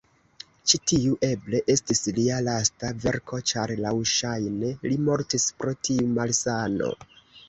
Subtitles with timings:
[0.69, 6.89] Ĉi-tiu eble estis lia lasta verko ĉar laŭŝajne li mortis pro tiu malsano.